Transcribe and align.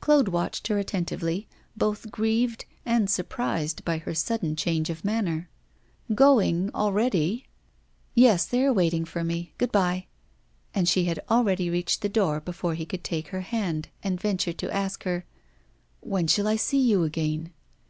Claude 0.00 0.28
watched 0.28 0.68
her 0.68 0.78
attentively, 0.78 1.46
both 1.76 2.10
grieved 2.10 2.64
and 2.86 3.10
surprised 3.10 3.84
by 3.84 3.98
her 3.98 4.14
sudden 4.14 4.56
change 4.56 4.88
of 4.88 5.04
manner. 5.04 5.50
'Going 6.14 6.70
already?' 6.74 7.44
'Yes, 8.14 8.46
they 8.46 8.64
are 8.64 8.72
waiting 8.72 9.04
for 9.04 9.22
me. 9.22 9.52
Good 9.58 9.70
bye.' 9.72 10.06
And 10.74 10.88
she 10.88 11.04
had 11.04 11.20
already 11.28 11.68
reached 11.68 12.00
the 12.00 12.08
door 12.08 12.40
before 12.40 12.74
he 12.74 12.86
could 12.86 13.04
take 13.04 13.28
her 13.28 13.42
hand, 13.42 13.90
and 14.02 14.18
venture 14.18 14.54
to 14.54 14.74
ask 14.74 15.02
her: 15.04 15.26
'When 16.00 16.26
shall 16.26 16.48
I 16.48 16.56
see 16.56 16.80
you 16.80 17.02
again? 17.02 17.52